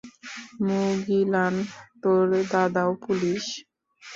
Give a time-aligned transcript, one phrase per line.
[0.65, 1.55] মুগিলান,
[2.01, 3.43] তোর দাদাও পুলিশ?